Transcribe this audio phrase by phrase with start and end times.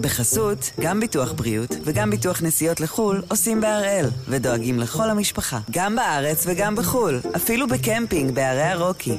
[0.00, 6.44] בחסות, גם ביטוח בריאות וגם ביטוח נסיעות לחו"ל עושים בהראל, ודואגים לכל המשפחה, גם בארץ
[6.46, 9.18] וגם בחו"ל, אפילו בקמפינג בערי הרוקי.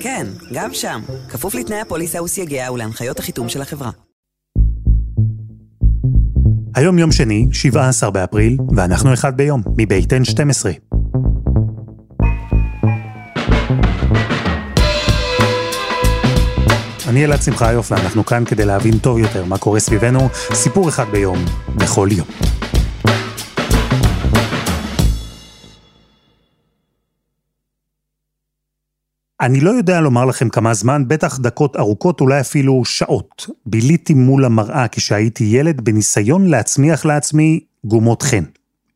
[0.00, 3.90] כן, גם שם, כפוף לתנאי הפוליסה וסייגיה ולהנחיות החיתום של החברה.
[6.74, 10.97] היום יום שני, 17 באפריל, ואנחנו אחד ביום, מבית N12.
[17.08, 21.38] אני אלעד שמחיוף ואנחנו כאן כדי להבין טוב יותר מה קורה סביבנו, סיפור אחד ביום,
[21.76, 22.26] בכל יום.
[29.40, 33.46] אני לא יודע לומר לכם כמה זמן, בטח דקות ארוכות, אולי אפילו שעות.
[33.66, 38.44] ביליתי מול המראה כשהייתי ילד בניסיון להצמיח לעצמי גומות חן.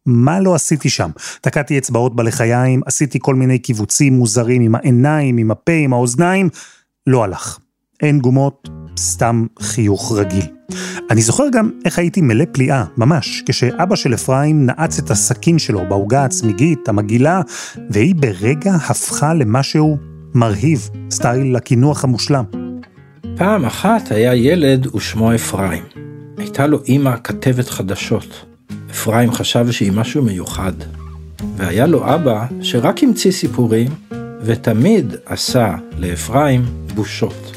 [0.07, 1.11] מה לא עשיתי שם?
[1.41, 6.49] תקעתי אצבעות בלחיים, עשיתי כל מיני קיבוצים מוזרים עם העיניים, עם הפה, עם האוזניים,
[7.07, 7.59] לא הלך.
[8.03, 10.45] אין גומות, סתם חיוך רגיל.
[11.11, 15.81] אני זוכר גם איך הייתי מלא פליאה, ממש, כשאבא של אפרים נעץ את הסכין שלו
[15.89, 17.41] בעוגה הצמיגית, המגעילה,
[17.91, 19.97] והיא ברגע הפכה למשהו
[20.35, 22.45] מרהיב, סטייל הקינוח המושלם.
[23.37, 25.83] פעם אחת היה ילד ושמו אפרים.
[26.39, 28.45] הייתה לו אימא כתבת חדשות.
[28.91, 30.73] אפרים חשב שהיא משהו מיוחד.
[31.57, 33.89] והיה לו אבא שרק המציא סיפורים,
[34.43, 37.52] ותמיד עשה לאפרים בושות.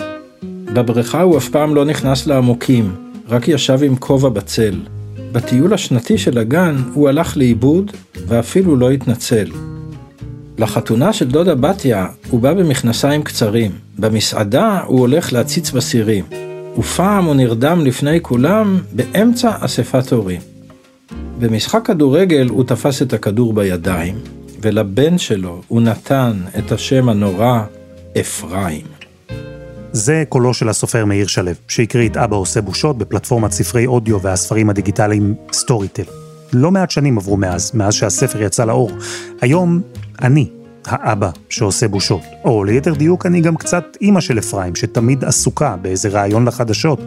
[0.75, 2.95] בבריכה הוא אף פעם לא נכנס לעמוקים,
[3.29, 4.75] רק ישב עם כובע בצל.
[5.31, 7.91] בטיול השנתי של הגן הוא הלך לאיבוד
[8.27, 9.45] ואפילו לא התנצל.
[10.57, 16.25] לחתונה של דודה בתיה הוא בא במכנסיים קצרים, במסעדה הוא הולך להציץ בסירים,
[16.77, 20.41] ופעם הוא נרדם לפני כולם באמצע אספת הורים.
[21.39, 24.15] במשחק כדורגל הוא תפס את הכדור בידיים,
[24.61, 27.61] ולבן שלו הוא נתן את השם הנורא
[28.19, 28.94] אפרים.
[29.95, 34.69] זה קולו של הסופר מאיר שלו, שהקריא את אבא עושה בושות בפלטפורמת ספרי אודיו והספרים
[34.69, 36.03] הדיגיטליים סטוריטל.
[36.53, 38.91] לא מעט שנים עברו מאז, מאז שהספר יצא לאור.
[39.41, 39.81] היום
[40.21, 40.49] אני
[40.85, 46.09] האבא שעושה בושות, או ליתר דיוק אני גם קצת אימא של אפרים, שתמיד עסוקה באיזה
[46.09, 46.99] רעיון לחדשות.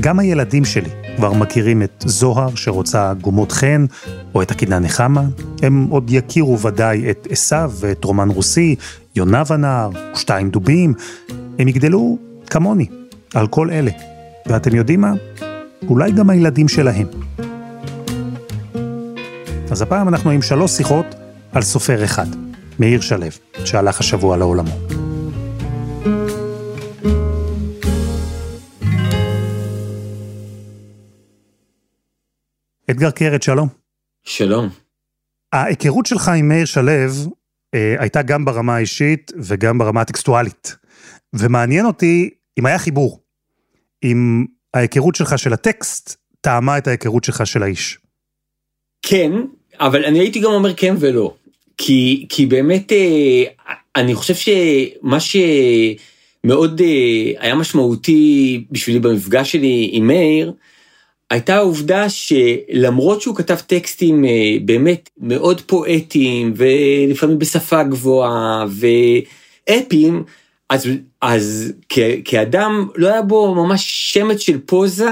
[0.00, 3.86] גם הילדים שלי כבר מכירים את זוהר שרוצה גומות חן,
[4.34, 5.24] או את הקינה נחמה.
[5.62, 8.76] הם עוד יכירו ודאי את עשיו ואת רומן רוסי,
[9.16, 10.94] יונב הנער, ושתיים דובים.
[11.60, 12.18] הם יגדלו
[12.50, 12.86] כמוני,
[13.34, 13.90] על כל אלה.
[14.46, 15.12] ואתם יודעים מה?
[15.88, 17.06] אולי גם הילדים שלהם.
[19.70, 21.06] אז הפעם אנחנו עם שלוש שיחות
[21.52, 22.26] על סופר אחד,
[22.78, 23.26] מאיר שלו,
[23.64, 24.70] שהלך השבוע לעולמו.
[32.90, 33.68] אדגר קרת, שלום.
[34.24, 34.68] שלום.
[35.52, 36.92] ההיכרות שלך עם מאיר שלו
[37.74, 40.76] אה, הייתה גם ברמה האישית וגם ברמה הטקסטואלית.
[41.34, 43.20] ומעניין אותי אם היה חיבור,
[44.04, 47.98] אם ההיכרות שלך של הטקסט טעמה את ההיכרות שלך של האיש.
[49.02, 49.32] כן,
[49.80, 51.34] אבל אני הייתי גם אומר כן ולא.
[51.76, 53.44] כי, כי באמת אה,
[53.96, 60.52] אני חושב שמה שמאוד אה, היה משמעותי בשבילי במפגש שלי עם מאיר,
[61.30, 68.64] הייתה העובדה שלמרות שהוא כתב טקסטים אה, באמת מאוד פואטיים ולפעמים בשפה גבוהה
[69.68, 70.24] ואפיים,
[70.70, 70.88] אז,
[71.20, 75.10] אז כ, כאדם לא היה בו ממש שמץ של פוזה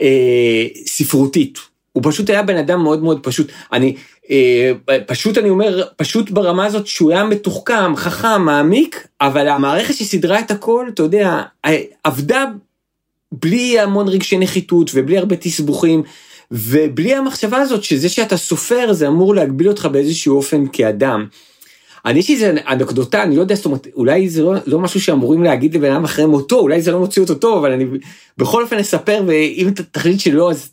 [0.00, 1.58] אה, ספרותית.
[1.92, 3.52] הוא פשוט היה בן אדם מאוד מאוד פשוט.
[3.72, 3.96] אני,
[4.30, 4.72] אה,
[5.06, 10.50] פשוט אני אומר, פשוט ברמה הזאת שהוא היה מתוחכם, חכם, מעמיק, אבל המערכת שסידרה את
[10.50, 12.44] הכל, אתה יודע, אה, עבדה
[13.32, 16.02] בלי המון רגשי נחיתות ובלי הרבה תסבוכים.
[16.50, 21.26] ובלי המחשבה הזאת שזה שאתה סופר זה אמור להגביל אותך באיזשהו אופן כאדם.
[22.06, 25.00] אני יש לי איזה אנקדוטה, אני לא יודע, זאת אומרת, אולי זה לא, לא משהו
[25.00, 27.84] שאמורים להגיד לבן אדם אחרי מותו, אולי זה לא מוציא אותו טוב, אבל אני
[28.38, 30.70] בכל אופן אספר, ואם אתה תחליט שלא, אז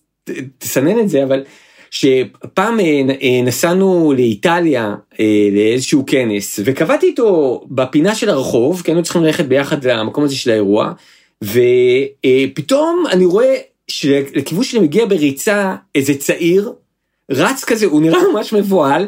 [0.58, 1.44] תסנן את זה, אבל
[1.92, 9.04] שפעם אה, אה, נסענו לאיטליה אה, לאיזשהו כנס, וקבעתי איתו בפינה של הרחוב, כי היינו
[9.04, 10.92] צריכים ללכת ביחד למקום הזה של האירוע,
[11.44, 13.56] ופתאום אני רואה
[13.88, 16.74] שלכיוון שלי מגיע בריצה איזה צעיר,
[17.32, 19.08] רץ כזה, הוא נראה ממש מבוהל,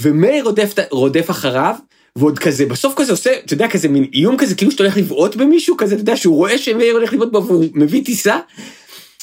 [0.00, 1.74] ומאיר רודף, רודף אחריו,
[2.16, 5.36] ועוד כזה, בסוף כזה עושה, אתה יודע, כזה מין איום כזה, כאילו שאתה הולך לבעוט
[5.36, 8.38] במישהו, כזה, אתה יודע, שהוא רואה שמאיר הולך לבעוט בו והוא מביא טיסה.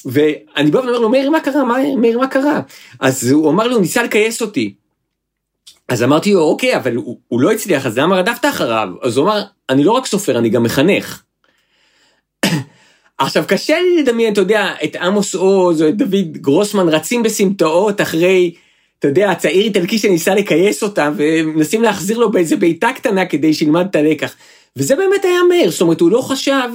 [0.06, 1.64] ואני בא ואומר לו, מאיר, מה קרה?
[1.98, 2.62] מאיר, מה קרה?
[3.00, 4.74] אז הוא אמר לי, הוא ניסה לכייס אותי.
[5.90, 8.90] אז אמרתי לו, אוקיי, אבל הוא, הוא לא הצליח, אז למה רדפת אחריו?
[9.02, 11.22] אז הוא אמר, אני לא רק סופר, אני גם מחנך.
[13.18, 18.02] עכשיו, קשה לי לדמיין, אתה יודע, את עמוס עוז או את דוד גרוסמן רצים בסמטאות
[18.02, 18.54] אחרי
[19.04, 23.86] אתה יודע, הצעיר איטלקי שניסה לכייס אותם, ומנסים להחזיר לו באיזה בעיטה קטנה כדי שילמד
[23.90, 24.36] את הלקח.
[24.76, 26.70] וזה באמת היה מאיר, זאת אומרת, הוא לא חשב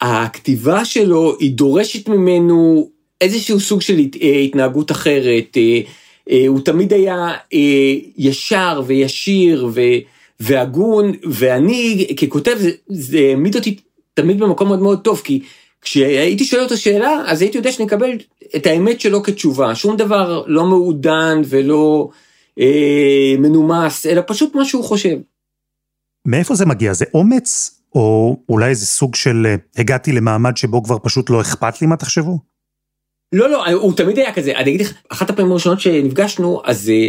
[0.00, 2.90] הכתיבה שלו היא דורשת ממנו
[3.20, 3.98] איזשהו סוג של
[4.44, 5.56] התנהגות אחרת.
[6.48, 7.32] הוא תמיד היה
[8.18, 9.68] ישר וישיר
[10.40, 12.56] והגון, ואני ככותב
[12.88, 13.76] זה העמיד אותי
[14.14, 15.40] תמיד במקום מאוד מאוד טוב, כי
[15.82, 18.10] כשהייתי שואל אותו שאלה, אז הייתי יודע שנקבל
[18.56, 22.08] את האמת שלו כתשובה, שום דבר לא מעודן ולא
[22.58, 25.16] אה, מנומס, אלא פשוט מה שהוא חושב.
[26.26, 26.92] מאיפה זה מגיע?
[26.92, 27.78] זה אומץ?
[27.94, 31.96] או אולי איזה סוג של אה, הגעתי למעמד שבו כבר פשוט לא אכפת לי מה
[31.96, 32.38] תחשבו?
[33.32, 34.52] לא, לא, הוא תמיד היה כזה.
[34.56, 37.08] אני אגיד לך, אחת הפעמים הראשונות שנפגשנו, אז, אה,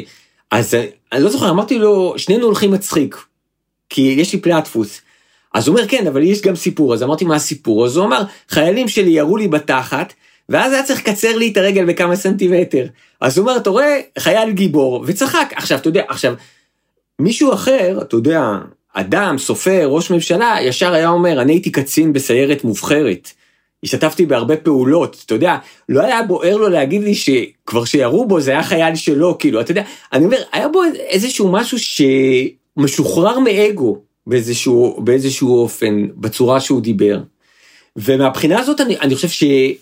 [0.52, 3.26] אז אה, אני לא זוכר, אמרתי לו, שנינו הולכים מצחיק,
[3.90, 5.02] כי יש לי פלטפוס.
[5.54, 6.94] אז הוא אומר, כן, אבל יש גם סיפור.
[6.94, 7.86] אז אמרתי, מה הסיפור?
[7.86, 10.14] אז הוא אמר, חיילים שלי ירו לי בתחת,
[10.50, 12.86] ואז היה צריך לקצר לי את הרגל בכמה סנטימטר.
[13.22, 15.54] אז הוא אומר, אתה רואה, חייל גיבור, וצחק.
[15.56, 16.34] עכשיו, אתה יודע, עכשיו,
[17.20, 18.42] מישהו אחר, אתה יודע,
[18.94, 23.32] אדם, סופר, ראש ממשלה, ישר היה אומר, אני הייתי קצין בסיירת מובחרת.
[23.84, 25.58] השתתפתי בהרבה פעולות, אתה יודע,
[25.90, 29.72] לא היה בוער לו להגיד לי שכבר שירו בו זה היה חייל שלו, כאילו, אתה
[29.72, 37.20] יודע, אני אומר, היה בו איזשהו משהו שמשוחרר מאגו באיזשהו, באיזשהו אופן, בצורה שהוא דיבר.
[37.96, 39.76] ומהבחינה הזאת אני, אני חושב שהוא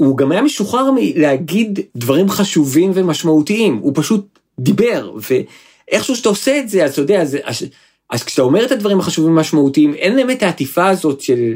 [0.00, 6.68] אה, גם היה משוחרר מלהגיד דברים חשובים ומשמעותיים, הוא פשוט דיבר, ואיכשהו שאתה עושה את
[6.68, 7.66] זה, אז אתה יודע, אז, אז,
[8.10, 11.54] אז כשאתה אומר את הדברים החשובים ומשמעותיים, אין להם את העטיפה הזאת של...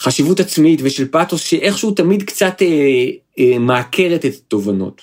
[0.00, 2.66] חשיבות עצמית ושל פאתוס שאיכשהו תמיד קצת אה,
[3.38, 5.02] אה, מעקרת את התובנות.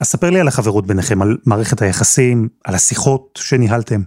[0.00, 4.00] אז ספר לי על החברות ביניכם, על מערכת היחסים, על השיחות שניהלתם.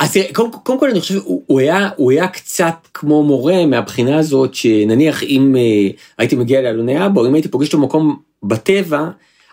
[0.00, 3.66] אז תראה, קודם, קודם כל אני חושב, הוא, הוא, היה, הוא היה קצת כמו מורה
[3.66, 5.88] מהבחינה הזאת, שנניח אם אה,
[6.18, 9.08] הייתי מגיע לאלוני אבא, או אם הייתי פוגש אותו במקום בטבע,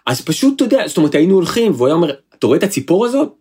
[0.06, 3.06] אז פשוט, אתה יודע, זאת אומרת, היינו הולכים, והוא היה אומר, אתה רואה את הציפור
[3.06, 3.34] הזאת?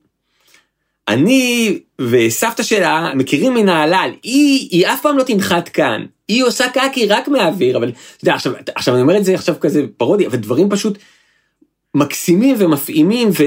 [1.08, 7.06] אני וסבתא שלה מכירים מנהלל, היא, היא אף פעם לא תנחת כאן, היא עושה קקי
[7.06, 10.36] רק מהאוויר, אבל אתה יודע, עכשיו, עכשיו אני אומר את זה עכשיו כזה פרודי, אבל
[10.36, 10.98] דברים פשוט
[11.94, 13.42] מקסימים ומפעימים ו,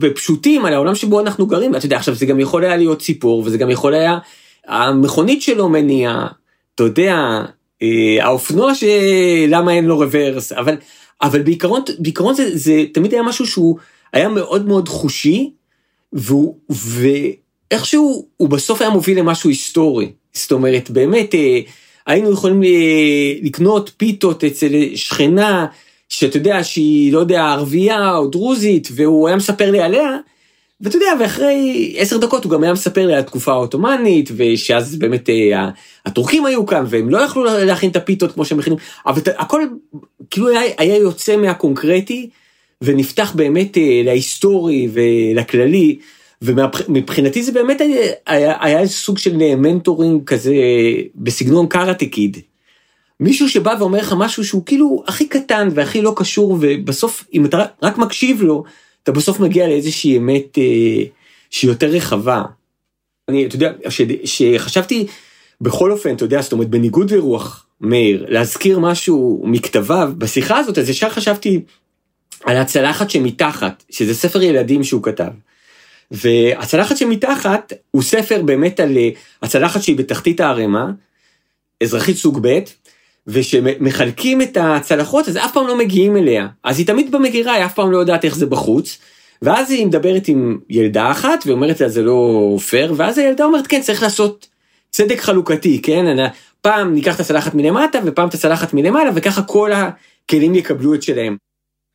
[0.00, 3.42] ופשוטים על העולם שבו אנחנו גרים, ואתה יודע, עכשיו זה גם יכול היה להיות סיפור,
[3.46, 4.18] וזה גם יכול היה,
[4.66, 6.26] המכונית שלו מניע,
[6.74, 7.42] אתה יודע,
[7.82, 10.76] אה, האופנוע שלמה אין לו רוורס, אבל,
[11.22, 13.78] אבל בעיקרון, בעיקרון זה, זה תמיד היה משהו שהוא
[14.12, 15.50] היה מאוד מאוד חושי,
[16.12, 20.12] והוא, ואיכשהו הוא בסוף היה מוביל למשהו היסטורי.
[20.32, 21.60] זאת אומרת, באמת, אה,
[22.06, 25.66] היינו יכולים אה, לקנות פיתות אצל שכנה,
[26.08, 30.18] שאתה יודע שהיא, לא יודע, ערבייה או דרוזית, והוא היה מספר לי עליה,
[30.80, 35.30] ואתה יודע, ואחרי עשר דקות הוא גם היה מספר לי על התקופה העות'מאנית, ושאז באמת
[35.30, 35.68] אה,
[36.06, 39.62] הטורקים היו כאן, והם לא יכלו להכין את הפיתות כמו שהם מכינים, אבל הכל
[40.30, 42.30] כאילו היה, היה יוצא מהקונקרטי,
[42.82, 45.98] ונפתח באמת אה, להיסטורי ולכללי,
[46.42, 50.54] ומבחינתי זה באמת היה, היה, היה סוג של מנטורינג כזה
[51.14, 52.38] בסגנון קראטה קיד.
[53.20, 57.64] מישהו שבא ואומר לך משהו שהוא כאילו הכי קטן והכי לא קשור, ובסוף אם אתה
[57.82, 58.64] רק מקשיב לו,
[59.02, 61.04] אתה בסוף מגיע לאיזושהי אמת אה,
[61.50, 62.42] שהיא יותר רחבה.
[63.28, 63.72] אני, אתה יודע,
[64.24, 65.06] שחשבתי,
[65.60, 70.88] בכל אופן, אתה יודע, זאת אומרת, בניגוד לרוח מאיר, להזכיר משהו מכתביו, בשיחה הזאת, אז
[70.88, 71.60] ישר חשבתי
[72.44, 75.30] על הצלחת שמתחת, שזה ספר ילדים שהוא כתב.
[76.10, 79.08] והצלחת שמתחת הוא ספר באמת על אה,
[79.42, 80.90] הצלחת שהיא בתחתית הערימה,
[81.82, 82.58] אזרחית סוג ב',
[83.26, 86.46] ושמחלקים את הצלחות אז אף פעם לא מגיעים אליה.
[86.64, 88.98] אז היא תמיד במגירה, היא אף פעם לא יודעת איך זה בחוץ.
[89.42, 93.80] ואז היא מדברת עם ילדה אחת ואומרת לה זה לא פייר, ואז הילדה אומרת כן
[93.82, 94.48] צריך לעשות
[94.90, 96.04] צדק חלוקתי, כן?
[96.60, 101.36] פעם ניקח את הצלחת מלמטה ופעם את הצלחת מלמעלה וככה כל הכלים יקבלו את שלהם.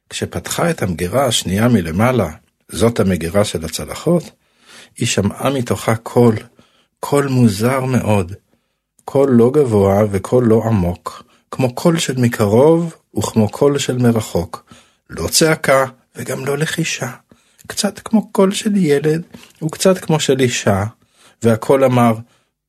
[0.10, 2.30] כשפתחה את המגירה השנייה מלמעלה,
[2.72, 4.24] זאת המגירה של הצלחות,
[4.98, 6.36] היא שמעה מתוכה קול,
[7.00, 8.34] קול מוזר מאוד.
[9.12, 14.74] קול לא גבוה וקול לא עמוק, כמו קול של מקרוב וכמו קול של מרחוק.
[15.10, 15.86] לא צעקה
[16.16, 17.10] וגם לא לחישה.
[17.68, 19.22] קצת כמו קול של ילד
[19.64, 20.84] וקצת כמו של אישה,
[21.44, 22.14] והקול אמר,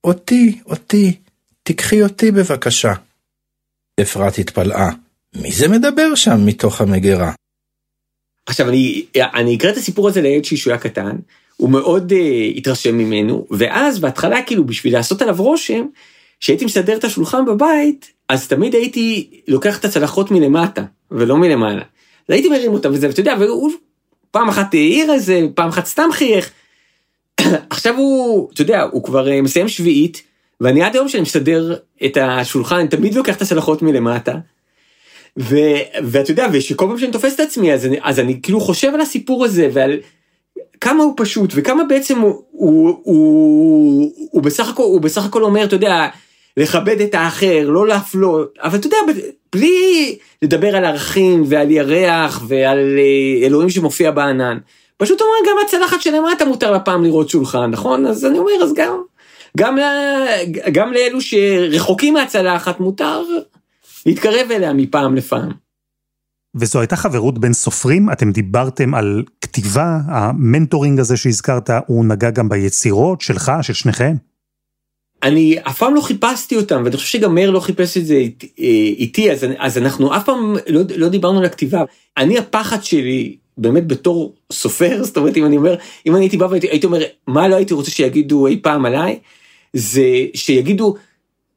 [0.04, 1.16] אותי, אותי,
[1.62, 2.92] תיקחי אותי בבקשה.
[4.00, 4.88] אפרת התפלאה,
[5.36, 7.32] מי זה מדבר שם מתוך המגירה?
[8.46, 11.16] עכשיו אני, אני אקרא את הסיפור הזה לילד שהוא היה קטן,
[11.56, 15.86] הוא מאוד uh, התרשם ממנו, ואז בהתחלה כאילו בשביל לעשות עליו רושם,
[16.40, 21.82] כשהייתי מסדר את השולחן בבית, אז תמיד הייתי לוקח את הצלחות מלמטה, ולא מלמעלה.
[22.28, 23.70] אז הייתי מרים אותם וזה, ואתה יודע, והוא
[24.30, 26.50] פעם אחת העיר איזה, פעם אחת סתם חייך.
[27.70, 30.22] עכשיו הוא, אתה יודע, הוא כבר uh, מסיים שביעית,
[30.60, 34.34] ואני עד היום שאני מסדר את השולחן, אני תמיד לוקח את הצלחות מלמטה.
[35.38, 35.56] ו,
[36.04, 39.00] ואתה יודע, ושכל פעם שאני תופס את עצמי, אז אני, אז אני כאילו חושב על
[39.00, 39.98] הסיפור הזה ועל
[40.80, 45.64] כמה הוא פשוט וכמה בעצם הוא, הוא, הוא, הוא, בסך הכל, הוא בסך הכל אומר,
[45.64, 46.08] אתה יודע,
[46.56, 48.96] לכבד את האחר, לא להפלות, אבל אתה יודע,
[49.52, 54.58] בלי לדבר על ערכים ועל ירח ועל אה, אלוהים שמופיע בענן.
[54.96, 58.06] פשוט אומר, גם הצלחת שלמטה מותר לה פעם לראות שולחן, נכון?
[58.06, 59.02] אז אני אומר, אז גם,
[59.56, 59.78] גם,
[60.72, 63.22] גם לאלו שרחוקים מהצלחת מותר
[64.06, 65.50] להתקרב אליה מפעם לפעם.
[66.54, 68.12] וזו הייתה חברות בין סופרים?
[68.12, 74.14] אתם דיברתם על כתיבה, המנטורינג הזה שהזכרת, הוא נגע גם ביצירות שלך, של שניכם?
[75.22, 78.64] אני אף פעם לא חיפשתי אותם, ואני חושב שגם מאיר לא חיפש את זה אה,
[78.98, 81.84] איתי, אז, אז אנחנו אף פעם לא, לא דיברנו על הכתיבה.
[82.16, 85.74] אני, הפחד שלי, באמת בתור סופר, זאת אומרת, אם אני אומר,
[86.06, 89.18] אם אני הייתי בא והייתי אומר, מה לא הייתי רוצה שיגידו אי פעם עליי,
[89.72, 90.94] זה שיגידו,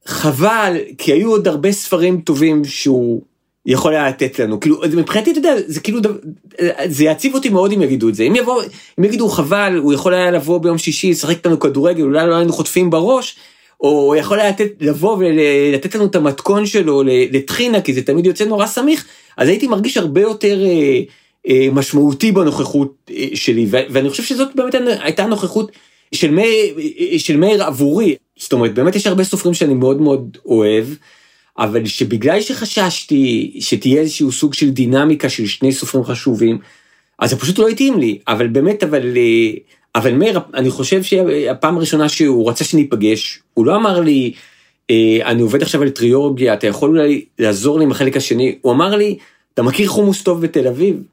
[0.06, 3.22] חבל, כי היו עוד הרבה ספרים טובים שהוא
[3.66, 4.60] יכול היה לתת לנו.
[4.60, 6.00] כאילו, מבחינתי, אתה יודע, זה כאילו,
[6.86, 8.24] זה יעציב אותי מאוד אם יגידו את זה.
[8.24, 8.64] אם יבוא,
[9.00, 12.54] אם יגידו, חבל, הוא יכול היה לבוא ביום שישי, לשחק איתנו כדורגל, אולי לא היינו
[12.54, 13.36] חוטפים בראש,
[13.82, 18.46] או יכול היה לתת, לבוא ולתת לנו את המתכון שלו לטחינה, כי זה תמיד יוצא
[18.46, 19.06] נורא סמיך,
[19.38, 21.02] אז הייתי מרגיש הרבה יותר אה,
[21.48, 25.72] אה, משמעותי בנוכחות אה, שלי, ואני חושב שזאת באמת הייתה נוכחות
[26.12, 26.78] של מאיר,
[27.18, 28.16] של מאיר עבורי.
[28.38, 30.86] זאת אומרת, באמת יש הרבה סופרים שאני מאוד מאוד אוהב,
[31.58, 36.58] אבל שבגלל שחששתי שתהיה איזשהו סוג של דינמיקה של שני סופרים חשובים,
[37.20, 39.18] אז זה פשוט לא התאים לי, אבל באמת, אבל...
[39.96, 44.34] אבל מאיר, אני חושב שהפעם הראשונה שהוא רצה שניפגש, הוא לא אמר לי,
[44.90, 48.74] אה, אני עובד עכשיו על טריורגיה, אתה יכול אולי לעזור לי עם החלק השני, הוא
[48.74, 49.18] אמר לי,
[49.54, 51.04] אתה מכיר חומוס טוב בתל אביב?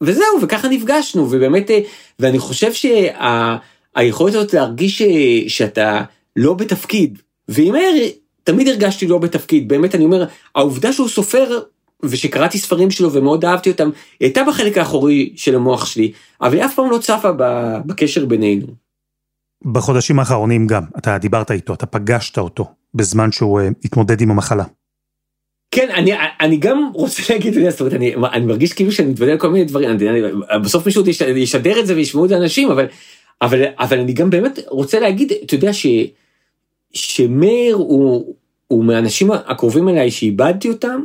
[0.00, 1.80] וזהו, וככה נפגשנו, ובאמת, אה,
[2.18, 6.02] ואני חושב שהיכולת הזאת להרגיש ש, אה, שאתה
[6.36, 7.18] לא בתפקיד,
[7.48, 8.12] ועם מאיר,
[8.44, 11.60] תמיד הרגשתי לא בתפקיד, באמת, אני אומר, העובדה שהוא סופר
[12.10, 16.64] ושקראתי ספרים שלו ומאוד אהבתי אותם, היא הייתה בחלק האחורי של המוח שלי, אבל היא
[16.64, 17.30] אף פעם לא צפה
[17.86, 18.66] בקשר בינינו.
[19.72, 24.64] בחודשים האחרונים גם, אתה דיברת איתו, אתה פגשת אותו בזמן שהוא uh, התמודד עם המחלה.
[25.70, 29.38] כן, אני, אני גם רוצה להגיד, זאת אומרת, אני, אני מרגיש כאילו שאני מתוודע על
[29.38, 30.20] כל מיני דברים, אני, אני,
[30.64, 31.02] בסוף מישהו
[31.36, 32.86] ישדר את זה וישמעו את זה אנשים, אבל,
[33.42, 35.86] אבל, אבל אני גם באמת רוצה להגיד, אתה יודע ש,
[36.92, 38.34] שמאיר הוא,
[38.68, 41.02] הוא מהאנשים הקרובים אליי שאיבדתי אותם,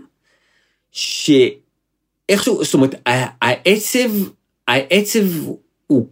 [0.91, 2.95] שאיכשהו, זאת אומרת,
[3.41, 4.09] העצב,
[4.67, 5.23] העצב
[5.87, 6.07] הוא,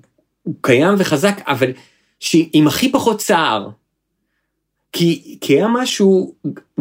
[0.45, 1.71] הוא קיים וחזק, אבל
[2.19, 3.69] שעם הכי פחות צער.
[4.91, 6.33] כי, כי היה משהו,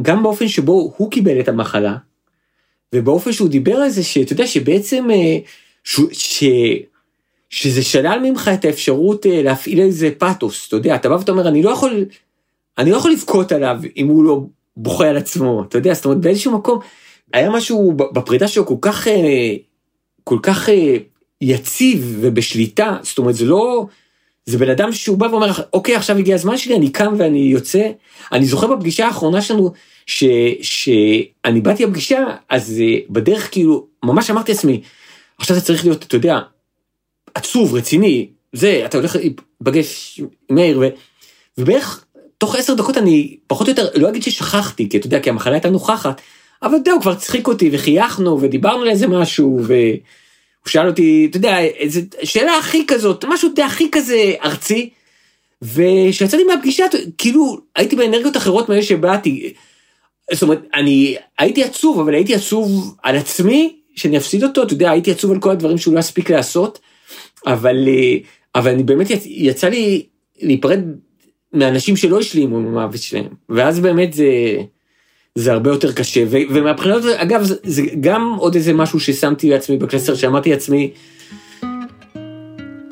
[0.02, 1.96] גם באופן שבו הוא קיבל את המחלה,
[2.94, 5.38] ובאופן שהוא דיבר על זה, שאתה יודע שבעצם, אה,
[5.84, 6.44] ש, ש,
[7.50, 11.48] שזה שלל ממך את האפשרות אה, להפעיל איזה פאתוס, אתה יודע, אתה בא ואתה אומר,
[11.48, 12.04] אני לא יכול,
[12.78, 14.40] אני לא יכול לבכות עליו אם הוא לא
[14.76, 16.80] בוכה על עצמו, אתה יודע, זאת אומרת, באיזשהו מקום,
[17.32, 19.54] היה משהו בפרידה שלו כל כך, אה,
[20.24, 20.96] כל כך אה,
[21.40, 23.86] יציב ובשליטה, זאת אומרת זה לא,
[24.46, 27.90] זה בן אדם שהוא בא ואומר, אוקיי עכשיו הגיע הזמן שלי, אני קם ואני יוצא.
[28.32, 29.72] אני זוכר בפגישה האחרונה שלנו,
[30.06, 30.24] ש,
[30.62, 34.80] שאני באתי לפגישה, אז אה, בדרך כאילו, ממש אמרתי לעצמי,
[35.38, 36.38] עכשיו זה צריך להיות, אתה יודע,
[37.34, 40.88] עצוב, רציני, זה, אתה הולך להיפגש עם מאיר, ו,
[41.58, 42.04] ובערך
[42.38, 45.52] תוך עשר דקות אני פחות או יותר, לא אגיד ששכחתי, כי אתה יודע, כי המחלה
[45.52, 46.20] הייתה נוכחת,
[46.62, 49.98] אבל הוא כבר צחיק אותי וחייכנו ודיברנו על איזה משהו והוא
[50.66, 54.90] שאל אותי, אתה יודע, איזה שאלה הכי כזאת, משהו די הכי כזה ארצי.
[55.62, 56.84] וכשיצאתי מהפגישה,
[57.18, 59.52] כאילו הייתי באנרגיות אחרות מאלה שבאתי.
[60.32, 64.90] זאת אומרת, אני הייתי עצוב, אבל הייתי עצוב על עצמי, שאני אפסיד אותו, אתה יודע,
[64.90, 66.78] הייתי עצוב על כל הדברים שהוא לא יספיק לעשות,
[67.46, 67.88] אבל,
[68.54, 70.06] אבל אני באמת, יצא לי
[70.42, 70.80] להיפרד
[71.52, 74.26] מאנשים שלא השלימו עם המוות שלהם, ואז באמת זה...
[75.36, 80.14] זה הרבה יותר קשה, ומהבחינות, אגב, זה, זה גם עוד איזה משהו ששמתי לעצמי בקלסר,
[80.14, 80.90] שאמרתי לעצמי,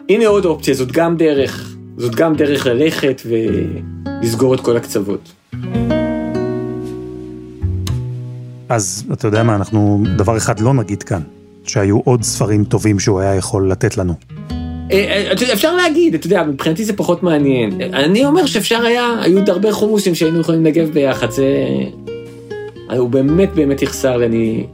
[0.08, 5.32] הנה עוד אופציה, זאת גם דרך, זאת גם דרך ללכת ולסגור את כל הקצוות.
[8.68, 11.20] אז אתה יודע מה, אנחנו דבר אחד לא נגיד כאן,
[11.64, 14.14] שהיו עוד ספרים טובים שהוא היה יכול לתת לנו.
[14.92, 17.80] אה, אה, אפשר להגיד, אתה יודע, מבחינתי זה פחות מעניין.
[17.80, 21.44] אני אומר שאפשר היה, היו עוד הרבה חומוסים שהיינו יכולים לנגב ביחד, זה...
[22.90, 24.66] הוא באמת באמת יחסר, אני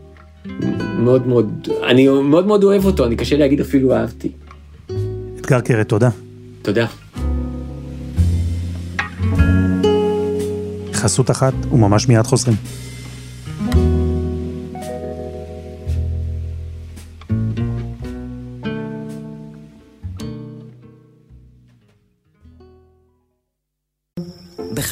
[0.98, 4.28] מאוד מאוד, אני מאוד מאוד אוהב אותו, אני קשה להגיד אפילו אהבתי.
[5.40, 6.08] אתגר קרת, תודה.
[6.62, 6.86] תודה.
[10.92, 12.56] חסות אחת וממש מיד חוזרים.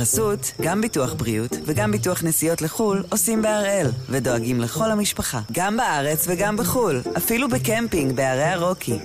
[0.09, 6.21] בחסות, גם ביטוח בריאות וגם ביטוח נסיעות לחו"ל עושים בהראל, ודואגים לכל המשפחה, גם בארץ
[6.29, 8.99] וגם בחו"ל, אפילו בקמפינג בערי הרוקי.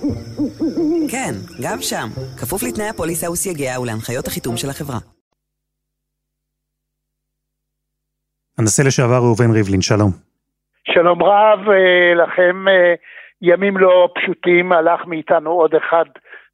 [1.13, 1.33] כן,
[1.63, 2.07] גם שם,
[2.39, 5.00] כפוף לתנאי הפוליסה וסייגיה ולהנחיות החיתום של החברה.
[8.57, 10.12] הנשיא לשעבר ראובן ריבלין, שלום.
[10.93, 12.93] שלום רב אה, לכם, אה,
[13.41, 16.05] ימים לא פשוטים, הלך מאיתנו עוד אחד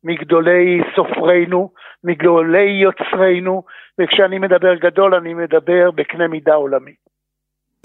[0.03, 1.71] מגדולי סופרינו,
[2.03, 3.63] מגדולי יוצרינו,
[3.99, 6.93] וכשאני מדבר גדול אני מדבר בקנה מידה עולמי.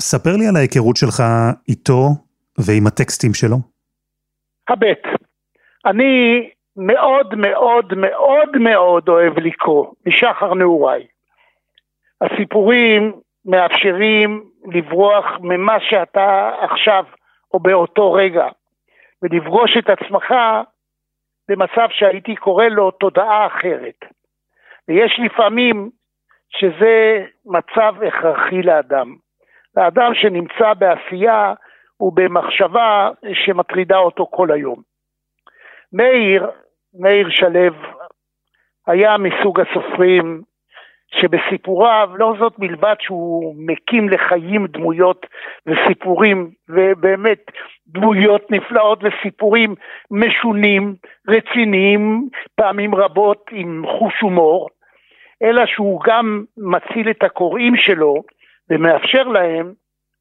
[0.01, 1.23] ספר לי על ההיכרות שלך
[1.69, 2.09] איתו
[2.59, 3.57] ועם הטקסטים שלו.
[4.69, 5.03] הבט,
[5.87, 11.07] אני מאוד מאוד מאוד מאוד אוהב לקרוא, משחר נעוריי.
[12.21, 13.13] הסיפורים
[13.45, 17.05] מאפשרים לברוח ממה שאתה עכשיו
[17.55, 18.47] או באותו רגע,
[19.23, 20.35] ולפגוש את עצמך
[21.49, 24.05] במצב שהייתי קורא לו תודעה אחרת.
[24.89, 25.91] ויש לפעמים
[26.49, 29.15] שזה מצב הכרחי לאדם.
[29.77, 31.55] לאדם שנמצא בעשייה
[32.01, 34.83] ובמחשבה שמטרידה אותו כל היום.
[35.93, 36.51] מאיר,
[37.01, 37.75] מאיר שלו,
[38.87, 40.43] היה מסוג הסופרים
[41.21, 45.27] שבסיפוריו, לא זאת מלבד שהוא מקים לחיים דמויות
[45.67, 47.51] וסיפורים, ובאמת
[47.87, 49.75] דמויות נפלאות וסיפורים
[50.11, 50.95] משונים,
[51.29, 54.69] רציניים, פעמים רבות עם חוש הומור,
[55.43, 58.23] אלא שהוא גם מציל את הקוראים שלו
[58.71, 59.73] ומאפשר להם,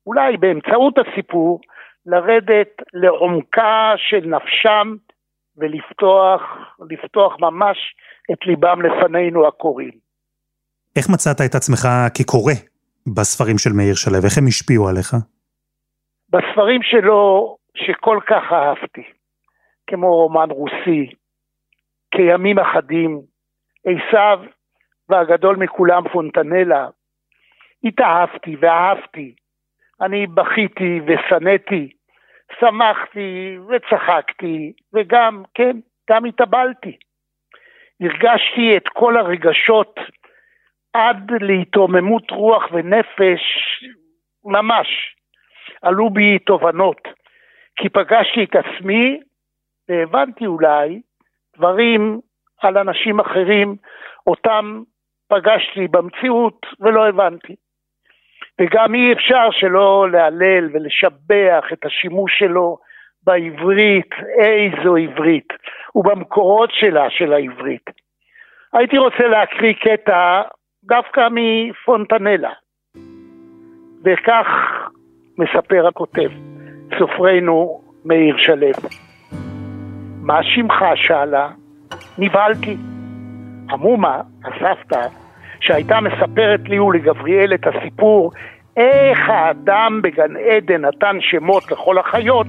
[0.07, 1.59] אולי באמצעות הסיפור,
[2.05, 4.95] לרדת לעומקה של נפשם
[5.57, 6.41] ולפתוח,
[6.89, 7.95] לפתוח ממש
[8.31, 10.02] את ליבם לפנינו הקוראים.
[10.97, 12.53] איך מצאת את עצמך כקורא
[13.15, 14.15] בספרים של מאיר שלו?
[14.15, 15.09] איך הם השפיעו עליך?
[16.29, 19.03] בספרים שלו שכל כך אהבתי,
[19.88, 21.09] כמו רומן רוסי,
[22.12, 23.21] כימים אחדים,
[23.85, 24.39] עשיו
[25.09, 26.88] והגדול מכולם פונטנלה,
[27.83, 29.35] התאהבתי ואהבתי.
[30.01, 31.89] אני בכיתי ושנאתי,
[32.59, 35.77] שמחתי וצחקתי, וגם, כן,
[36.09, 36.97] גם התאבלתי.
[38.01, 40.00] הרגשתי את כל הרגשות
[40.93, 43.41] עד להתרוממות רוח ונפש,
[44.45, 44.88] ממש.
[45.81, 47.07] עלו בי תובנות,
[47.75, 49.20] כי פגשתי את עצמי
[49.89, 51.01] והבנתי אולי
[51.57, 52.20] דברים
[52.61, 53.75] על אנשים אחרים,
[54.27, 54.83] אותם
[55.27, 57.55] פגשתי במציאות ולא הבנתי.
[58.61, 62.77] וגם אי אפשר שלא להלל ולשבח את השימוש שלו
[63.24, 65.48] בעברית, איזו עברית,
[65.96, 67.89] ובמקורות שלה, של העברית.
[68.74, 70.41] הייתי רוצה להקריא קטע
[70.85, 72.51] דווקא מפונטנלה.
[74.05, 74.48] וכך
[75.37, 76.29] מספר הכותב,
[77.00, 78.67] סופרנו מאיר שלו.
[80.22, 80.83] מה שמך?
[80.96, 81.50] שאלה.
[82.17, 82.77] נבהלתי.
[83.69, 85.07] עמומה, הסבתא,
[85.59, 88.31] שהייתה מספרת לי ולגבריאל את הסיפור
[88.77, 92.48] איך האדם בגן עדן נתן שמות לכל החיות,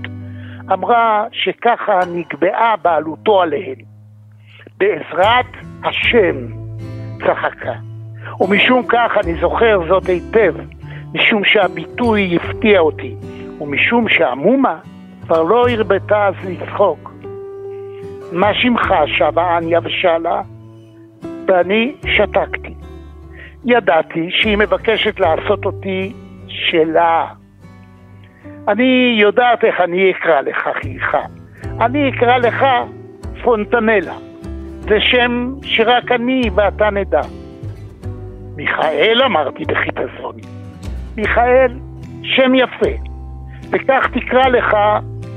[0.72, 3.76] אמרה שככה נקבעה בעלותו עליהן.
[4.78, 5.46] בעזרת
[5.84, 6.36] השם,
[7.18, 7.93] צחקה.
[8.40, 10.54] ומשום כך אני זוכר זאת היטב,
[11.14, 13.14] משום שהביטוי הפתיע אותי,
[13.60, 14.78] ומשום שעמומה
[15.22, 17.12] כבר לא הרבתה אז לצחוק.
[18.32, 18.94] מה שמך?
[19.06, 20.42] שבה אניה ושאלה,
[21.46, 22.74] ואני שתקתי.
[23.64, 26.12] ידעתי שהיא מבקשת לעשות אותי
[26.48, 27.26] שלה.
[28.68, 31.16] אני יודעת איך אני אקרא לך, חייך.
[31.80, 32.66] אני אקרא לך
[33.42, 34.14] פונטנלה.
[34.80, 37.20] זה שם שרק אני ואתה נדע.
[38.56, 40.36] מיכאל אמרתי בחיפזון.
[41.16, 41.72] מיכאל,
[42.22, 42.90] שם יפה,
[43.70, 44.76] וכך תקרא לך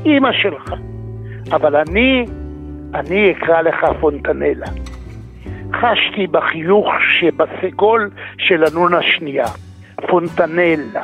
[0.06, 0.73] אימא שלך.
[1.51, 2.25] אבל אני,
[2.93, 4.67] אני אקרא לך פונטנלה.
[5.73, 6.88] חשתי בחיוך
[7.19, 9.47] שבסגול של הנון השנייה,
[10.08, 11.03] פונטנלה.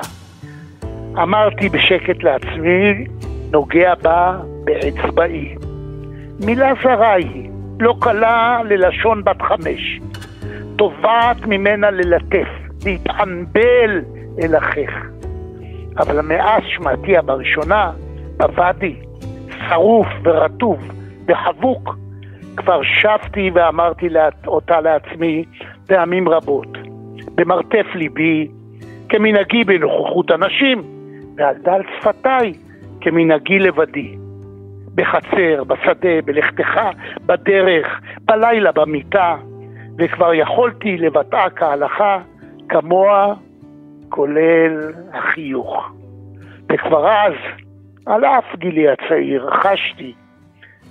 [1.14, 3.06] אמרתי בשקט לעצמי,
[3.52, 5.56] נוגע בה באצבעי.
[6.46, 7.50] מילה זרה היא,
[7.80, 10.00] לא קלה ללשון בת חמש.
[10.76, 12.48] תובעת ממנה ללטף,
[12.86, 14.02] להתענבל
[14.42, 14.92] אל אחיך.
[15.98, 17.92] אבל מאז שמעתיה בראשונה,
[18.38, 18.96] בוואדי,
[19.70, 20.92] שרוף ורטוב
[21.28, 21.96] וחבוק,
[22.58, 24.08] כבר שבתי ואמרתי
[24.48, 25.46] אותה לעצמי
[25.88, 26.78] פעמים רבות,
[27.36, 28.48] במרתף ליבי,
[29.10, 30.84] כמנהגי בנוכחות אנשים,
[31.38, 32.54] ועל דל שפתיי,
[33.02, 34.16] כמנהגי לבדי.
[34.96, 36.80] בחצר, בשדה, בלכתך,
[37.26, 39.36] בדרך, בלילה במיטה,
[39.98, 42.20] וכבר יכולתי לבטאה כהלכה,
[42.70, 43.34] כמוה,
[44.10, 45.92] כולל החיוך.
[46.72, 47.34] וכבר אז,
[48.06, 50.14] על אף גילי הצעיר, חשתי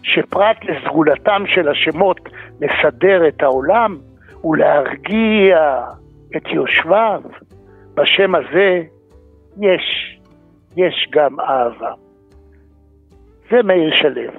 [0.02, 2.20] שפרט לסגולתם של השמות
[2.60, 3.98] לסדר את העולם
[4.44, 5.82] ולהרגיע
[6.36, 7.22] את יושביו,
[7.94, 8.82] בשם הזה
[9.60, 10.18] יש,
[10.76, 11.92] יש גם אהבה.
[13.50, 14.32] זה מאיר שלו,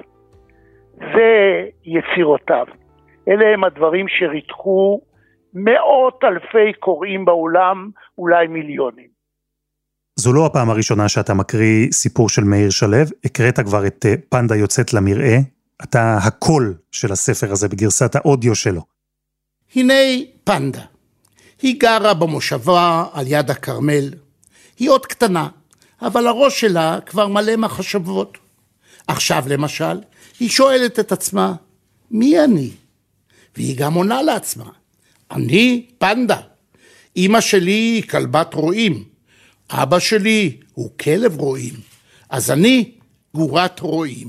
[0.98, 2.66] זה יצירותיו.
[3.28, 5.00] אלה הם הדברים שריתחו
[5.54, 9.14] מאות אלפי קוראים בעולם, אולי מיליונים.
[10.16, 14.56] זו לא הפעם הראשונה שאתה מקריא סיפור של מאיר שלו, הקראת כבר את אה, פנדה
[14.56, 15.38] יוצאת למרעה,
[15.82, 18.80] אתה הקול של הספר הזה בגרסת האודיו שלו.
[19.76, 19.94] הנה
[20.44, 20.80] פנדה.
[21.62, 24.10] היא גרה במושבה על יד הכרמל.
[24.78, 25.48] היא עוד קטנה,
[26.02, 28.38] אבל הראש שלה כבר מלא מחשבות.
[29.08, 30.00] עכשיו למשל,
[30.40, 31.52] היא שואלת את עצמה,
[32.10, 32.70] מי אני?
[33.56, 34.70] והיא גם עונה לעצמה,
[35.30, 36.40] אני פנדה.
[37.16, 38.92] אמא שלי היא כלבת רועים,
[39.70, 41.74] אבא שלי הוא כלב רועים,
[42.30, 42.90] אז אני
[43.34, 44.28] גורת רועים.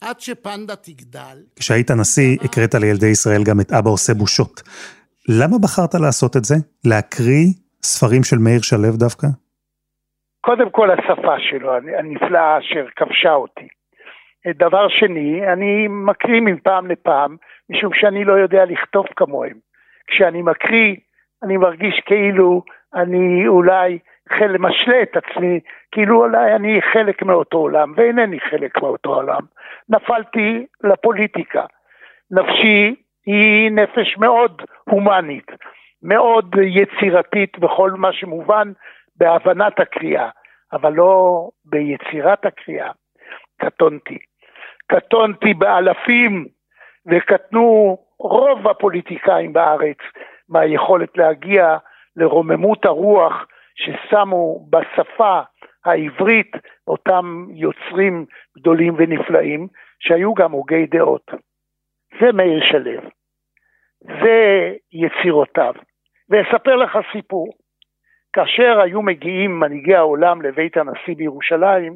[0.00, 1.38] עד שפנדה תגדל...
[1.56, 4.62] כשהיית נשיא, הקראת לילדי ישראל גם את אבא עושה בושות.
[5.28, 6.54] למה בחרת לעשות את זה?
[6.84, 7.46] להקריא
[7.82, 9.26] ספרים של מאיר שלו דווקא?
[10.40, 13.68] קודם כל השפה שלו הנפלאה אשר כבשה אותי.
[14.58, 17.36] דבר שני, אני מקריא מפעם לפעם,
[17.70, 19.56] משום שאני לא יודע לכתוב כמוהם.
[20.06, 20.96] כשאני מקריא,
[21.42, 22.62] אני מרגיש כאילו
[22.94, 23.98] אני אולי
[24.28, 25.60] חלק, משלה את עצמי,
[25.92, 29.40] כאילו אולי אני חלק מאותו עולם, ואינני חלק מאותו עולם.
[29.88, 31.64] נפלתי לפוליטיקה.
[32.30, 32.94] נפשי
[33.26, 35.52] היא נפש מאוד הומנית,
[36.02, 38.72] מאוד יצירתית בכל מה שמובן
[39.16, 40.28] בהבנת הקריאה,
[40.72, 42.90] אבל לא ביצירת הקריאה.
[43.60, 44.18] קטונתי.
[44.86, 46.46] קטונתי באלפים
[47.06, 49.98] וקטנו רוב הפוליטיקאים בארץ
[50.48, 51.76] מהיכולת להגיע
[52.16, 55.40] לרוממות הרוח ששמו בשפה
[55.84, 56.52] העברית
[56.86, 58.26] אותם יוצרים
[58.58, 61.30] גדולים ונפלאים שהיו גם הוגי דעות.
[62.20, 63.00] זה מאיר שלו,
[64.00, 65.74] זה יצירותיו.
[66.30, 67.48] ואספר לך סיפור.
[68.32, 71.92] כאשר היו מגיעים מנהיגי העולם לבית הנשיא בירושלים,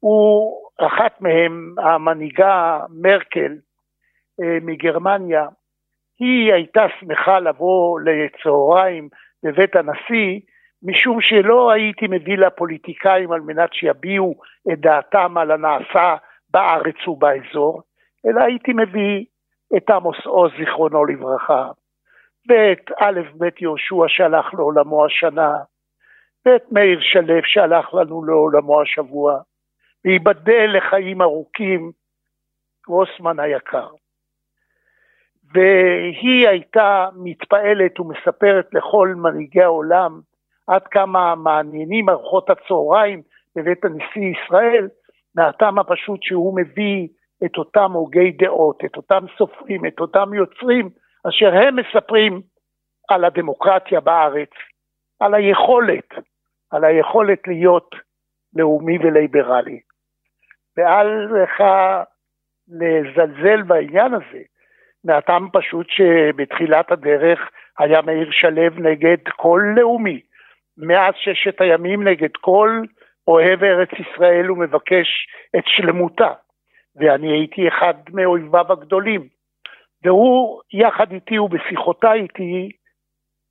[0.00, 3.56] הוא, אחת מהם, המנהיגה מרקל
[4.40, 5.46] מגרמניה,
[6.18, 9.08] היא הייתה שמחה לבוא לצהריים
[9.42, 10.40] בבית הנשיא,
[10.82, 14.34] משום שלא הייתי מביא לפוליטיקאים על מנת שיביעו
[14.72, 16.16] את דעתם על הנעשה
[16.50, 17.82] בארץ ובאזור,
[18.26, 19.24] אלא הייתי מביא
[19.76, 21.70] את עמוס עוז זיכרונו לברכה,
[22.48, 25.52] ואת א' ב' יהושע שהלך לעולמו השנה,
[26.46, 29.40] ואת מאיר שלו שהלך לנו לעולמו השבוע,
[30.04, 31.92] וייבדל לחיים ארוכים,
[32.86, 33.88] גרוסמן היקר.
[35.52, 40.20] והיא הייתה מתפעלת ומספרת לכל מנהיגי העולם
[40.66, 43.22] עד כמה מעניינים ארוחות הצהריים
[43.56, 44.88] בבית הנשיא ישראל,
[45.34, 47.08] מהטעם הפשוט שהוא מביא
[47.44, 50.88] את אותם הוגי דעות, את אותם סופרים, את אותם יוצרים,
[51.28, 52.42] אשר הם מספרים
[53.08, 54.50] על הדמוקרטיה בארץ,
[55.20, 56.08] על היכולת,
[56.70, 57.94] על היכולת להיות
[58.56, 59.80] לאומי וליברלי.
[60.76, 61.64] ואל לך
[62.68, 64.42] לזלזל בעניין הזה,
[65.04, 70.20] מהטעם פשוט שבתחילת הדרך היה מאיר שלו נגד כל לאומי,
[70.78, 72.82] מאז ששת הימים נגד כל
[73.28, 76.32] אוהב ארץ ישראל ומבקש את שלמותה.
[76.96, 79.28] ואני הייתי אחד מאויביו הגדולים.
[80.04, 82.70] והוא, יחד איתי ובשיחותיי איתי,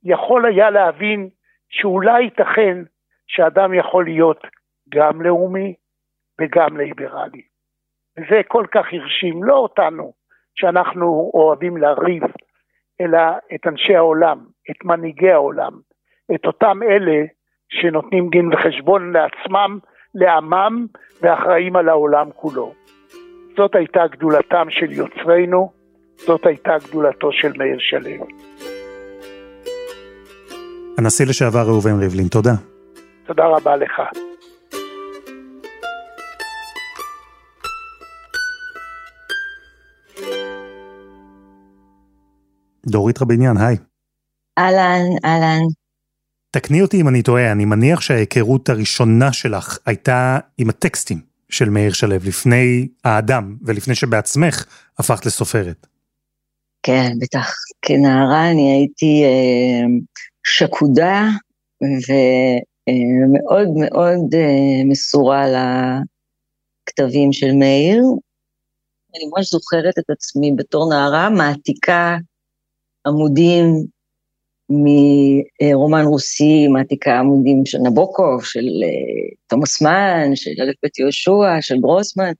[0.04, 1.28] יכול היה להבין
[1.70, 2.82] שאולי ייתכן
[3.26, 4.46] שאדם יכול להיות
[4.88, 5.74] גם לאומי
[6.40, 7.42] וגם ליברלי.
[8.18, 10.12] וזה כל כך הרשים, לא אותנו,
[10.54, 12.22] שאנחנו אוהבים לריב,
[13.00, 13.18] אלא
[13.54, 14.38] את אנשי העולם,
[14.70, 15.72] את מנהיגי העולם,
[16.34, 17.22] את אותם אלה
[17.68, 19.78] שנותנים דין וחשבון לעצמם,
[20.14, 20.86] לעמם,
[21.22, 22.72] ואחראים על העולם כולו.
[23.56, 25.72] זאת הייתה גדולתם של יוצרינו,
[26.16, 28.26] זאת הייתה גדולתו של מאיר שלו.
[30.98, 32.54] הנשיא לשעבר ראובן ריבלין, תודה.
[33.26, 34.02] תודה רבה לך.
[42.86, 43.76] דורית רביניאן, היי.
[44.58, 45.62] אהלן, אהלן.
[46.50, 51.92] תקני אותי אם אני טועה, אני מניח שההיכרות הראשונה שלך הייתה עם הטקסטים של מאיר
[51.92, 54.64] שלו, לפני האדם ולפני שבעצמך
[54.98, 55.86] הפכת לסופרת.
[56.82, 57.52] כן, בטח.
[57.82, 59.86] כנערה אני הייתי אה,
[60.46, 61.28] שקודה
[61.80, 65.44] ומאוד אה, מאוד אה, מסורה
[66.88, 68.02] לכתבים של מאיר.
[69.14, 72.16] אני ממש זוכרת את עצמי בתור נערה מעתיקה
[73.06, 73.64] עמודים
[74.70, 81.76] מרומן רוסי, מעתיקה עמודים של נבוקוב, של אה, תומאס מן, של א' ב' יהושע, של
[81.80, 82.32] גרוסמן,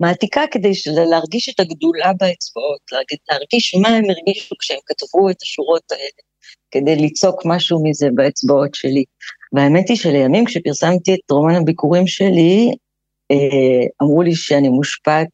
[0.00, 0.72] מעתיקה כדי
[1.10, 2.80] להרגיש את הגדולה באצבעות,
[3.30, 6.22] להרגיש מה הם הרגישו כשהם כתבו את השורות האלה,
[6.70, 9.04] כדי ליצוק משהו מזה באצבעות שלי.
[9.52, 12.70] והאמת היא שלימים כשפרסמתי את רומן הביקורים שלי,
[13.30, 15.28] אה, אמרו לי שאני מושפעת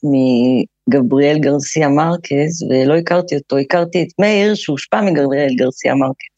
[0.91, 6.33] גבריאל גרסיה מרקז, ולא הכרתי אותו, הכרתי את מאיר שהושפע מגבריאל גרסיה מרקז.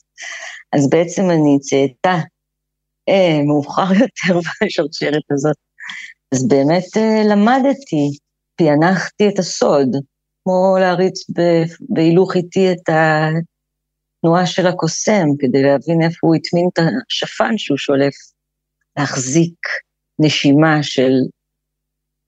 [0.73, 2.19] אז בעצם אני צאתה
[3.09, 5.57] אה, מאוחר יותר בשרשרת הזאת.
[6.35, 8.11] אז באמת אה, למדתי,
[8.57, 9.89] פענחתי את הסוד,
[10.45, 11.19] כמו להריץ
[11.89, 18.15] בהילוך איטי את התנועה של הקוסם, כדי להבין איפה הוא הטמין את השפן שהוא שולף,
[18.99, 19.59] להחזיק
[20.19, 21.13] נשימה של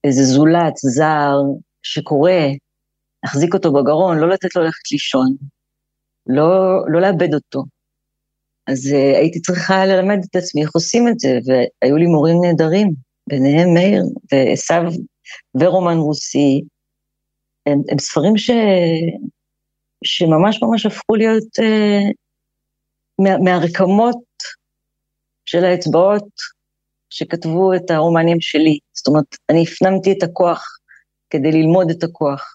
[0.04, 1.36] איזה זולת זר
[1.92, 2.32] שקורא,
[3.24, 5.36] להחזיק אותו בגרון, לא לתת לו ללכת לישון,
[6.26, 6.50] לא,
[6.92, 7.64] לא לאבד אותו.
[8.66, 12.88] אז uh, הייתי צריכה ללמד את עצמי איך עושים את זה, והיו לי מורים נהדרים,
[13.28, 14.98] ביניהם מאיר ועשו
[15.60, 16.62] ורומן רוסי,
[17.66, 18.50] הם, הם ספרים ש,
[20.04, 22.12] שממש ממש הפכו להיות uh,
[23.18, 24.22] מה, מהרקמות
[25.44, 26.28] של האצבעות
[27.10, 28.78] שכתבו את הרומנים שלי.
[28.92, 30.78] זאת אומרת, אני הפנמתי את הכוח
[31.30, 32.54] כדי ללמוד את הכוח.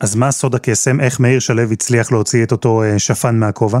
[0.00, 1.00] אז מה סוד הקסם?
[1.00, 3.78] איך מאיר שלו הצליח להוציא את אותו אה, שפן מהכובע?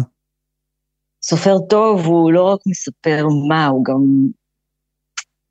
[1.24, 4.28] סופר טוב הוא לא רק מספר מה, הוא גם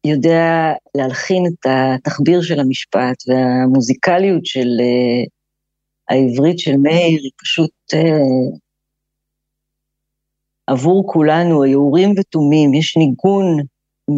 [0.07, 5.29] יודע להלחין את התחביר של המשפט והמוזיקליות של uh,
[6.10, 8.57] העברית של מאיר היא פשוט uh,
[10.67, 13.45] עבור כולנו, היעורים ותומים, יש ניגון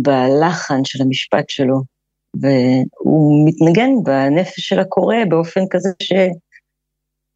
[0.02, 1.82] בלחן של המשפט שלו,
[2.42, 5.90] והוא מתנגן בנפש של הקורא באופן כזה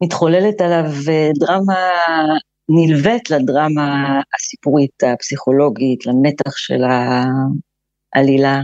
[0.02, 1.90] שמתחוללת עליו אה, דרמה
[2.68, 6.82] נלווית לדרמה הסיפורית, הפסיכולוגית, למתח של
[8.14, 8.60] העלילה.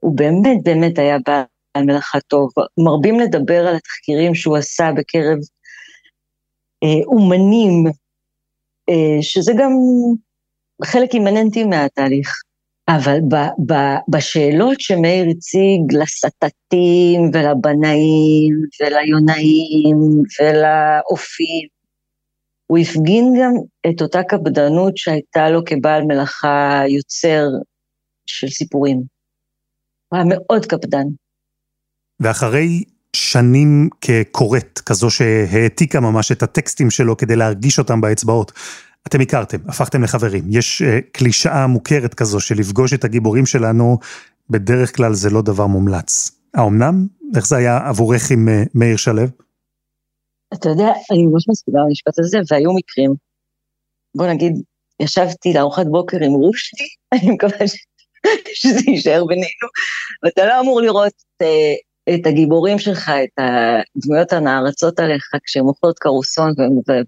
[0.00, 2.50] הוא באמת באמת היה בעל מלאכה טוב.
[2.78, 5.38] מרבים לדבר על התחקירים שהוא עשה בקרב
[6.84, 7.86] אה, אומנים,
[8.88, 9.70] אה, שזה גם
[10.84, 12.42] חלק אימננטי מהתהליך.
[12.96, 13.34] אבל ב,
[13.72, 13.74] ב,
[14.08, 19.98] בשאלות שמאיר הציג לסטטים ולבנאים וליונאים
[20.40, 21.68] ולאופים,
[22.66, 23.52] הוא הפגין גם
[23.90, 27.44] את אותה קפדנות שהייתה לו כבעל מלאכה יוצר
[28.26, 28.96] של סיפורים.
[30.08, 31.06] הוא היה מאוד קפדן.
[32.20, 32.84] ואחרי
[33.16, 38.52] שנים כקוראת, כזו שהעתיקה ממש את הטקסטים שלו כדי להרגיש אותם באצבעות,
[39.06, 40.44] אתם הכרתם, הפכתם לחברים.
[40.50, 43.98] יש uh, קלישאה מוכרת כזו של לפגוש את הגיבורים שלנו,
[44.50, 46.30] בדרך כלל זה לא דבר מומלץ.
[46.54, 47.06] האמנם?
[47.36, 49.22] איך זה היה עבורך עם uh, מאיר שלו?
[50.54, 53.14] אתה יודע, אני ממש מסכימה במשפט הזה, והיו מקרים.
[54.16, 54.52] בוא נגיד,
[55.00, 57.76] ישבתי לארוחת בוקר עם רושדי, אני מקווה ש...
[58.54, 59.66] שזה יישאר בינינו,
[60.22, 61.46] ואתה לא אמור לראות uh,
[62.08, 66.52] את הגיבורים שלך, את הדמויות הנערצות עליך, כשהן אוכלות קרוסון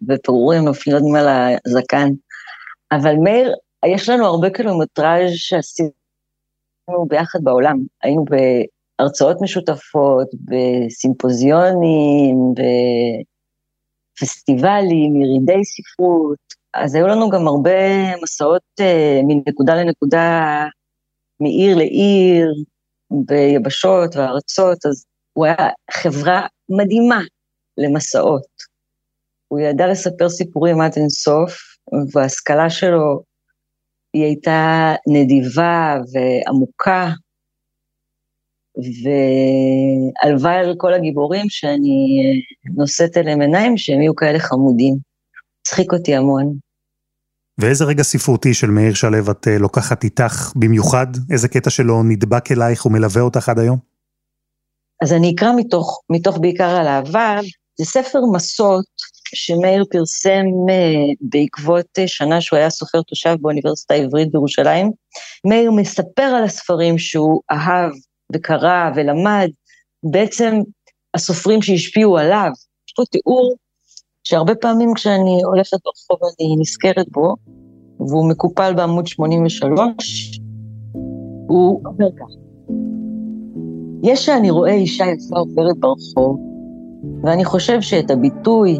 [0.09, 1.26] ופירורים נופלים על
[1.66, 2.09] הזקן.
[2.92, 3.55] אבל מאיר,
[3.87, 5.90] יש לנו הרבה קילומטראז' שעשינו
[7.09, 7.78] ביחד בעולם.
[8.02, 12.37] היינו בהרצאות משותפות, בסימפוזיונים,
[14.20, 17.70] בפסטיבלים, ירידי ספרות, אז היו לנו גם הרבה
[18.22, 18.85] מסעות uh,
[19.26, 20.64] מנקודה לנקודה,
[21.40, 22.52] מעיר לעיר,
[23.27, 27.20] ביבשות וארצות, אז הוא היה חברה מדהימה
[27.79, 28.46] למסעות.
[29.48, 31.53] הוא ידע לספר סיפורים עד אינסוף,
[32.14, 33.22] וההשכלה שלו
[34.14, 37.09] היא הייתה נדיבה ועמוקה,
[40.25, 42.22] והלוואי על כל הגיבורים שאני
[42.77, 44.94] נושאת אליהם עיניים, שהם יהיו כאלה חמודים.
[45.61, 46.59] הצחיק אותי המון.
[47.59, 51.07] ואיזה רגע ספרותי של מאיר שלו את אה, לוקחת איתך במיוחד?
[51.31, 53.79] איזה קטע שלו נדבק אלייך ומלווה אותך עד היום?
[55.03, 57.41] אז אני אקרא מתוך, מתוך בעיקר על אהבה,
[57.79, 58.85] זה ספר מסות
[59.35, 64.91] שמאיר פרסם uh, בעקבות uh, שנה שהוא היה סופר תושב באוניברסיטה העברית בירושלים.
[65.47, 67.91] מאיר מספר על הספרים שהוא אהב
[68.35, 69.49] וקרא ולמד,
[70.11, 70.55] בעצם
[71.15, 72.51] הסופרים שהשפיעו עליו.
[72.88, 73.57] יש פה תיאור
[74.24, 77.35] שהרבה פעמים כשאני הולכת ברחוב אני נזכרת בו,
[77.98, 80.40] והוא מקופל בעמוד 83,
[81.48, 82.26] הוא אומר כך:
[84.02, 86.40] יש שאני רואה אישה יפה עוברת ברחוב,
[87.22, 88.78] ואני חושב שאת הביטוי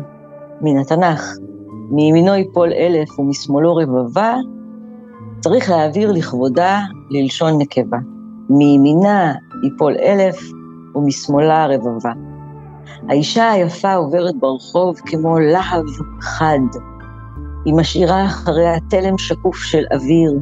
[0.61, 1.37] מן התנ"ך,
[1.90, 4.37] מימינו יפול אלף ומשמאלו רבבה,
[5.40, 7.98] צריך להעביר לכבודה ללשון נקבה.
[8.50, 9.35] מימינה
[9.66, 10.37] יפול אלף
[10.94, 12.32] ומשמאלה רבבה.
[13.09, 15.85] האישה היפה עוברת ברחוב כמו להב
[16.20, 16.59] חד.
[17.64, 20.33] היא משאירה אחריה תלם שקוף של אוויר,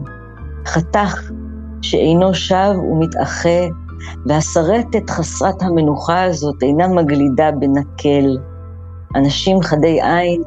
[0.66, 1.30] חתך
[1.82, 3.68] שאינו שב ומתאחה,
[4.26, 8.38] והשרטת חסרת המנוחה הזאת אינה מגלידה בנקל.
[9.16, 10.42] אנשים חדי עין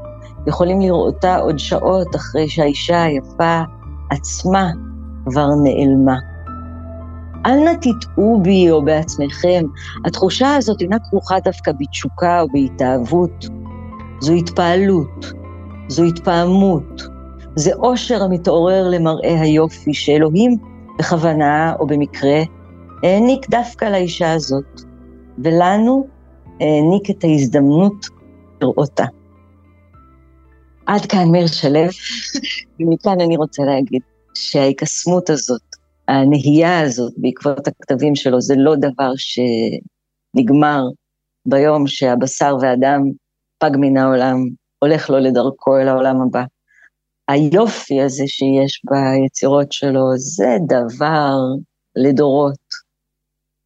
[0.48, 3.62] יכולים לראותה עוד שעות אחרי שהאישה היפה
[4.12, 4.72] עצמה
[5.26, 6.33] כבר נעלמה.
[7.46, 9.64] אל נא תטעו בי או בעצמכם,
[10.06, 13.46] התחושה הזאת אינה כרוכה דווקא בתשוקה או בהתאהבות.
[14.20, 15.34] זו התפעלות,
[15.88, 17.04] זו התפעמות,
[17.56, 20.58] זה אושר המתעורר למראה היופי שאלוהים
[21.00, 22.40] בכוונה או במקרה
[23.04, 24.82] העניק דווקא לאישה הזאת,
[25.44, 26.08] ולנו
[26.60, 28.06] העניק את ההזדמנות
[28.62, 29.06] לראותה.
[30.86, 31.80] עד כאן מאיר שלו,
[32.80, 34.02] ומכאן אני רוצה להגיד
[34.34, 35.73] שההיקסמות הזאת,
[36.08, 40.82] הנהייה הזאת בעקבות הכתבים שלו, זה לא דבר שנגמר
[41.46, 43.02] ביום שהבשר והדם
[43.58, 44.38] פג מן העולם,
[44.80, 46.44] הולך לו לדרכו אל העולם הבא.
[47.28, 51.36] היופי הזה שיש ביצירות שלו, זה דבר
[51.96, 52.64] לדורות.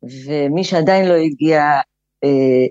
[0.04, 1.62] ומי שעדיין לא הגיע
[2.24, 2.66] אה,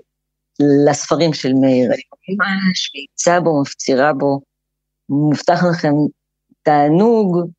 [0.89, 4.39] לספרים של מאיר, אני ממש מאיצה בו, מפצירה בו,
[5.09, 5.93] מובטח לכם
[6.61, 7.49] תענוג,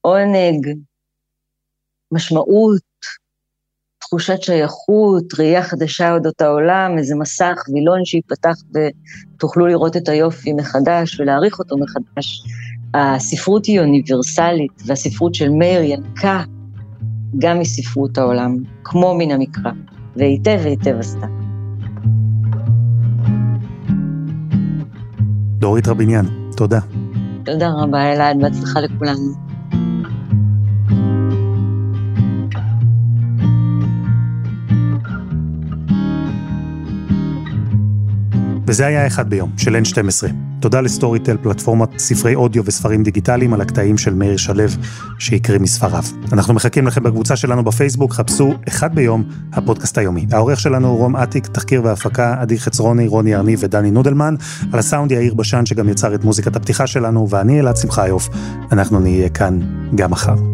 [0.00, 0.66] עונג,
[2.14, 2.80] משמעות,
[4.00, 11.20] תחושת שייכות, ראייה חדשה אודות העולם, איזה מסך, וילון שיפתח ותוכלו לראות את היופי מחדש
[11.20, 12.44] ולהעריך אותו מחדש.
[12.94, 16.42] הספרות היא אוניברסלית, והספרות של מאיר ינקה
[17.38, 19.70] גם מספרות העולם, כמו מן המקרא,
[20.16, 21.26] והיטב היטב עשתה.
[25.58, 26.80] דורית רביניאן, תודה.
[27.44, 29.53] תודה רבה, אלעד, בהצלחה לכולנו.
[38.66, 40.32] וזה היה אחד ביום, של N12.
[40.60, 44.64] תודה לסטוריטל, פלטפורמת ספרי אודיו וספרים דיגיטליים על הקטעים של מאיר שלו,
[45.18, 46.02] שהקריא מספריו.
[46.32, 50.26] אנחנו מחכים לכם בקבוצה שלנו בפייסבוק, חפשו אחד ביום, הפודקאסט היומי.
[50.32, 54.34] העורך שלנו הוא רום אטיק, תחקיר והפקה, עדי חצרוני, רוני ארני ודני נודלמן.
[54.72, 58.28] על הסאונד יאיר בשן, שגם יצר את מוזיקת הפתיחה שלנו, ואני אלעד שמחיוף.
[58.72, 59.58] אנחנו נהיה כאן
[59.94, 60.53] גם מחר.